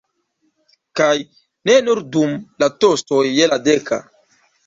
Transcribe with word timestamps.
Kaj 0.99 1.09
ne 1.69 1.75
nur 1.89 2.01
dum 2.17 2.33
la 2.63 2.71
tostoj 2.85 3.21
je 3.35 3.53
la 3.55 3.63
deka. 3.69 4.03